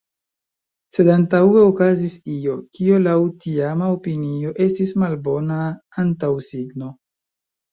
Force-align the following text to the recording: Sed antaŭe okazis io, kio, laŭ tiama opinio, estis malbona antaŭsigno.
Sed 0.97 1.09
antaŭe 1.15 1.65
okazis 1.65 2.15
io, 2.35 2.55
kio, 2.77 2.97
laŭ 3.09 3.15
tiama 3.45 3.91
opinio, 3.99 4.55
estis 4.67 4.95
malbona 5.05 5.61
antaŭsigno. 6.07 6.91